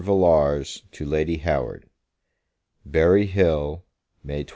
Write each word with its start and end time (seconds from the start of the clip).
VILLARS 0.01 0.81
TO 0.91 1.05
LADY 1.05 1.37
HOWARD 1.37 1.85
Berry 2.87 3.27
Hill, 3.27 3.83
May 4.23 4.43
27. 4.43 4.47